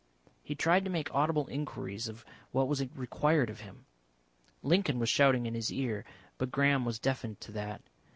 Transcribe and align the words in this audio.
He 0.41 0.55
tried 0.55 0.83
to 0.85 0.89
make 0.89 1.13
audible 1.13 1.45
inquiries 1.45 2.07
of 2.07 2.25
what 2.51 2.67
was 2.67 2.83
required 2.97 3.51
of 3.51 3.59
him. 3.59 3.85
Lincoln 4.63 4.97
was 4.97 5.09
shouting 5.09 5.45
in 5.45 5.53
his 5.53 5.71
ear, 5.71 6.05
but 6.39 6.49
Graham 6.49 6.85
was 6.85 6.97
deafened 6.97 7.39
to 7.41 7.51
that. 7.51 7.83